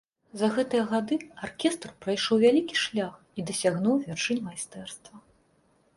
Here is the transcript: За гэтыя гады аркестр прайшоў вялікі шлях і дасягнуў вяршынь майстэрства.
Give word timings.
За 0.41 0.47
гэтыя 0.53 0.85
гады 0.93 1.17
аркестр 1.47 1.93
прайшоў 2.05 2.41
вялікі 2.45 2.75
шлях 2.85 3.13
і 3.37 3.47
дасягнуў 3.51 3.95
вяршынь 4.07 4.45
майстэрства. 4.51 5.15